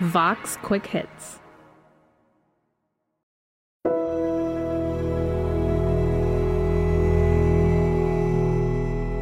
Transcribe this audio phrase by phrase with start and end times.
[0.00, 1.38] Vox Quick Hits.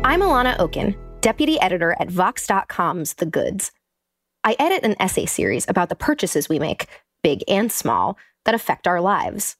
[0.05, 3.71] I'm Alanna Okun, deputy editor at Vox.com's The Goods.
[4.45, 6.87] I edit an essay series about the purchases we make,
[7.23, 9.57] big and small, that affect our lives.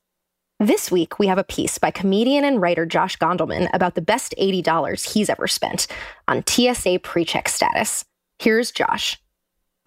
[0.59, 4.35] This week, we have a piece by comedian and writer Josh Gondelman about the best
[4.39, 5.87] $80 he's ever spent
[6.27, 8.05] on TSA pre check status.
[8.39, 9.22] Here's Josh.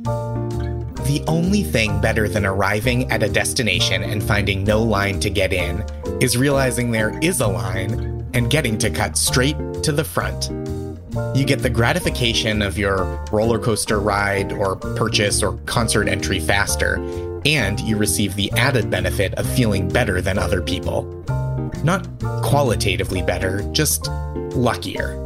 [0.04, 5.54] The only thing better than arriving at a destination and finding no line to get
[5.54, 5.86] in
[6.20, 10.50] is realizing there is a line and getting to cut straight to the front.
[11.34, 16.96] You get the gratification of your roller coaster ride or purchase or concert entry faster,
[17.46, 21.04] and you receive the added benefit of feeling better than other people.
[21.86, 22.06] Not
[22.44, 24.10] qualitatively better, just
[24.56, 25.25] luckier.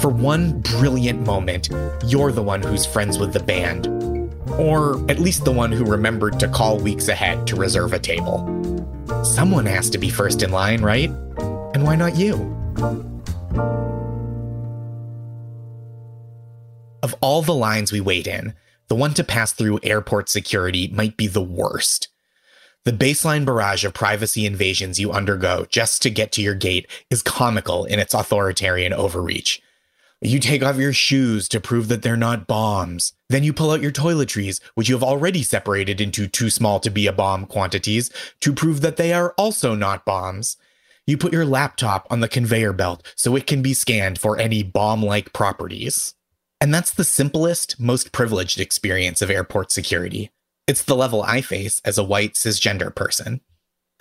[0.00, 1.68] For one brilliant moment,
[2.06, 3.88] you're the one who's friends with the band,
[4.52, 8.46] or at least the one who remembered to call weeks ahead to reserve a table.
[9.24, 11.10] Someone has to be first in line, right?
[11.74, 12.34] And why not you?
[17.02, 18.54] Of all the lines we wait in,
[18.86, 22.06] the one to pass through airport security might be the worst.
[22.84, 27.22] The baseline barrage of privacy invasions you undergo just to get to your gate is
[27.22, 29.60] comical in its authoritarian overreach.
[30.24, 33.12] You take off your shoes to prove that they're not bombs.
[33.28, 36.90] Then you pull out your toiletries, which you have already separated into too small to
[36.90, 40.56] be a bomb quantities, to prove that they are also not bombs.
[41.08, 44.62] You put your laptop on the conveyor belt so it can be scanned for any
[44.62, 46.14] bomb like properties.
[46.60, 50.30] And that's the simplest, most privileged experience of airport security.
[50.68, 53.40] It's the level I face as a white cisgender person.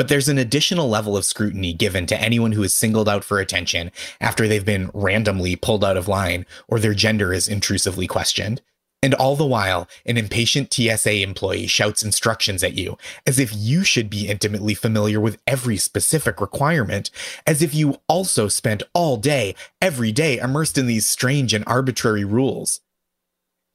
[0.02, 3.38] But there's an additional level of scrutiny given to anyone who is singled out for
[3.38, 8.64] attention after they've been randomly pulled out of line or their gender is intrusively questioned.
[9.04, 13.84] And all the while, an impatient TSA employee shouts instructions at you, as if you
[13.84, 17.12] should be intimately familiar with every specific requirement,
[17.46, 22.26] as if you also spent all day, every day, immersed in these strange and arbitrary
[22.26, 22.82] rules.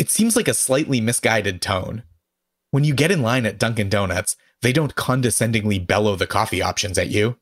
[0.00, 2.03] It seems like a slightly misguided tone.
[2.72, 6.99] When you get in line at Dunkin' Donuts, they don't condescendingly bellow the coffee options
[6.99, 7.37] at you.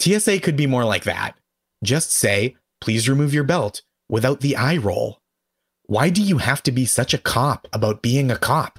[0.00, 1.36] TSA could be more like that.
[1.82, 5.20] Just say, please remove your belt, without the eye roll.
[5.84, 8.78] Why do you have to be such a cop about being a cop?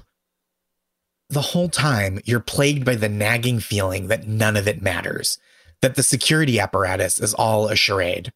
[1.28, 5.38] The whole time, you're plagued by the nagging feeling that none of it matters,
[5.80, 8.32] that the security apparatus is all a charade.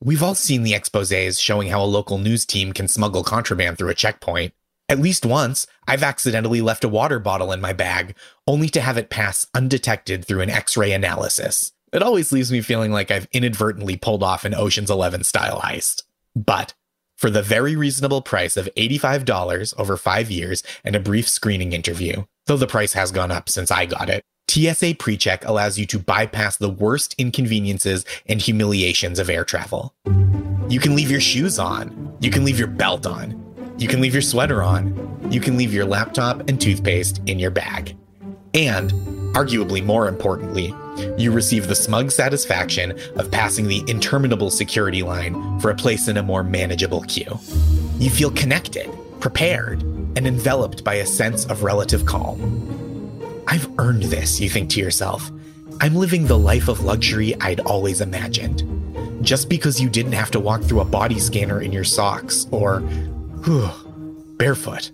[0.00, 3.88] We've all seen the exposes showing how a local news team can smuggle contraband through
[3.88, 4.52] a checkpoint.
[4.88, 8.14] At least once, I've accidentally left a water bottle in my bag,
[8.46, 11.72] only to have it pass undetected through an x ray analysis.
[11.92, 16.02] It always leaves me feeling like I've inadvertently pulled off an Ocean's Eleven style heist.
[16.36, 16.74] But
[17.16, 22.24] for the very reasonable price of $85 over five years and a brief screening interview,
[22.46, 24.22] though the price has gone up since I got it.
[24.48, 29.94] TSA PreCheck allows you to bypass the worst inconveniences and humiliations of air travel.
[30.68, 32.16] You can leave your shoes on.
[32.20, 33.45] You can leave your belt on.
[33.78, 35.28] You can leave your sweater on.
[35.30, 37.96] You can leave your laptop and toothpaste in your bag.
[38.54, 38.90] And,
[39.34, 40.74] arguably more importantly,
[41.18, 46.16] you receive the smug satisfaction of passing the interminable security line for a place in
[46.16, 47.38] a more manageable queue.
[47.98, 48.88] You feel connected,
[49.20, 53.42] prepared, and enveloped by a sense of relative calm.
[53.46, 55.30] I've earned this, you think to yourself.
[55.82, 58.62] I'm living the life of luxury I'd always imagined.
[59.22, 62.82] Just because you didn't have to walk through a body scanner in your socks or,
[63.44, 63.70] whew,
[64.36, 64.90] barefoot.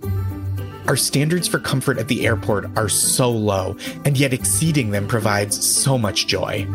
[0.86, 5.64] Our standards for comfort at the airport are so low, and yet exceeding them provides
[5.64, 6.66] so much joy.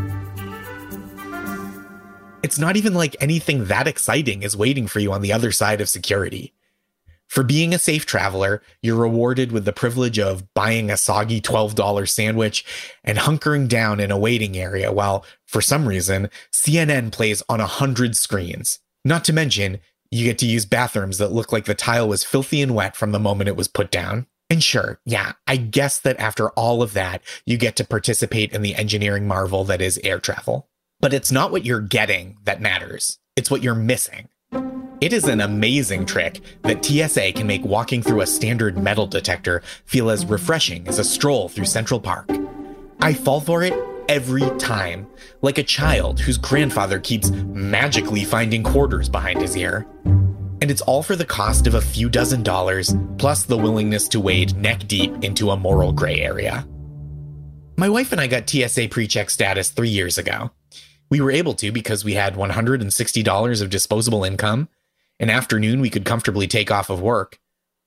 [2.44, 5.82] It's not even like anything that exciting is waiting for you on the other side
[5.82, 6.54] of security.
[7.28, 12.08] For being a safe traveler, you're rewarded with the privilege of buying a soggy $12
[12.08, 12.64] sandwich
[13.04, 17.68] and hunkering down in a waiting area while, for some reason, CNN plays on a
[17.68, 18.80] hundred screens.
[19.04, 19.80] Not to mention,
[20.12, 23.12] you get to use bathrooms that look like the tile was filthy and wet from
[23.12, 24.28] the moment it was put down.
[24.50, 28.62] And sure, yeah, I guess that after all of that, you get to participate in
[28.62, 30.70] the engineering marvel that is air travel.
[31.00, 34.30] But it's not what you're getting that matters, it's what you're missing.
[35.00, 39.62] It is an amazing trick that TSA can make walking through a standard metal detector
[39.86, 42.28] feel as refreshing as a stroll through Central Park.
[43.00, 43.74] I fall for it
[44.10, 45.08] every time,
[45.42, 49.88] like a child whose grandfather keeps magically finding quarters behind his ear.
[50.62, 54.20] And it's all for the cost of a few dozen dollars, plus the willingness to
[54.20, 56.68] wade neck deep into a moral gray area.
[57.78, 60.50] My wife and I got TSA pre check status three years ago.
[61.10, 64.68] We were able to because we had $160 of disposable income,
[65.20, 67.40] an afternoon we could comfortably take off of work,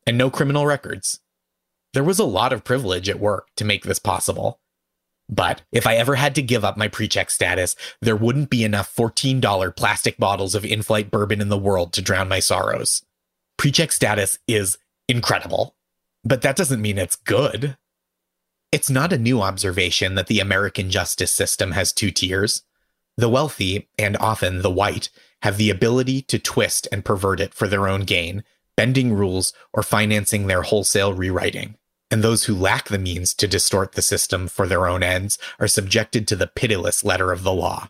[0.07, 1.21] and no criminal records.
[1.93, 4.60] There was a lot of privilege at work to make this possible.
[5.31, 8.65] But if I ever had to give up my pre check status, there wouldn't be
[8.65, 13.05] enough $14 plastic bottles of in flight bourbon in the world to drown my sorrows.
[13.57, 14.77] Pre check status is
[15.09, 15.77] incredible,
[16.25, 17.77] but that doesn't mean it's good.
[18.73, 22.63] It's not a new observation that the American justice system has two tiers.
[23.17, 25.11] The wealthy, and often the white,
[25.43, 28.45] have the ability to twist and pervert it for their own gain,
[28.77, 31.77] bending rules or financing their wholesale rewriting.
[32.11, 35.69] And those who lack the means to distort the system for their own ends are
[35.69, 37.89] subjected to the pitiless letter of the law.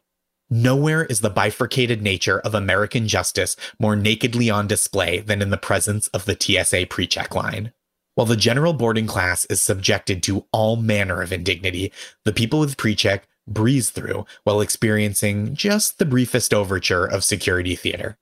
[0.51, 5.57] Nowhere is the bifurcated nature of American justice more nakedly on display than in the
[5.57, 7.73] presence of the TSA pre-check line.
[8.17, 11.93] While the general boarding class is subjected to all manner of indignity,
[12.25, 18.19] the people with pre-check breeze through while experiencing just the briefest overture of security theater.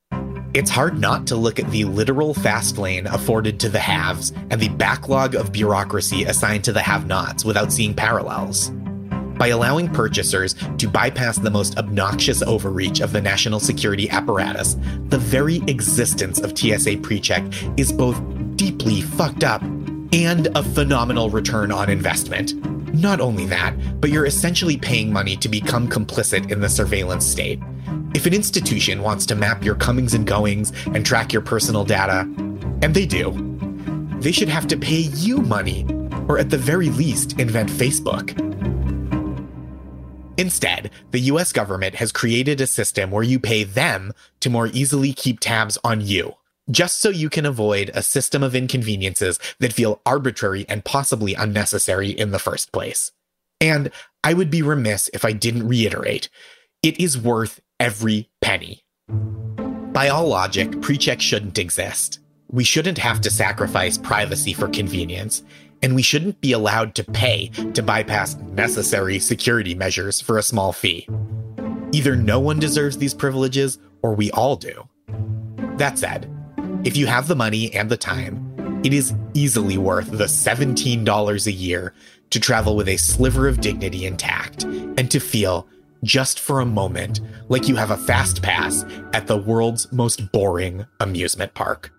[0.51, 4.59] It's hard not to look at the literal fast lane afforded to the haves and
[4.59, 8.71] the backlog of bureaucracy assigned to the have nots without seeing parallels.
[9.37, 14.75] By allowing purchasers to bypass the most obnoxious overreach of the national security apparatus,
[15.09, 18.19] the very existence of TSA PreCheck is both
[18.55, 19.61] deeply fucked up
[20.11, 22.55] and a phenomenal return on investment.
[22.91, 27.59] Not only that, but you're essentially paying money to become complicit in the surveillance state.
[28.15, 32.21] If an institution wants to map your comings and goings and track your personal data,
[32.81, 33.31] and they do,
[34.19, 35.85] they should have to pay you money,
[36.27, 38.37] or at the very least, invent Facebook.
[40.39, 45.13] Instead, the US government has created a system where you pay them to more easily
[45.13, 46.35] keep tabs on you
[46.71, 52.09] just so you can avoid a system of inconveniences that feel arbitrary and possibly unnecessary
[52.09, 53.11] in the first place.
[53.59, 53.91] And
[54.23, 56.29] I would be remiss if I didn't reiterate
[56.81, 58.83] it is worth every penny.
[59.93, 62.19] By all logic, PreCheck shouldn't exist.
[62.51, 65.43] We shouldn't have to sacrifice privacy for convenience,
[65.81, 70.73] and we shouldn't be allowed to pay to bypass necessary security measures for a small
[70.73, 71.07] fee.
[71.91, 74.87] Either no one deserves these privileges, or we all do.
[75.77, 76.29] That said,
[76.83, 81.51] if you have the money and the time, it is easily worth the $17 a
[81.51, 81.93] year
[82.29, 85.67] to travel with a sliver of dignity intact and to feel,
[86.03, 90.85] just for a moment, like you have a fast pass at the world's most boring
[90.99, 91.91] amusement park.